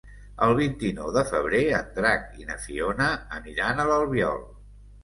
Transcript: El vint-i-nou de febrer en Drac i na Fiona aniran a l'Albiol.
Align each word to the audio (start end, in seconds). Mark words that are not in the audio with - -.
El 0.45 0.53
vint-i-nou 0.59 1.11
de 1.17 1.23
febrer 1.33 1.61
en 1.81 1.93
Drac 1.99 2.27
i 2.45 2.49
na 2.51 2.59
Fiona 2.65 3.13
aniran 3.41 3.85
a 3.85 3.89
l'Albiol. 3.93 4.45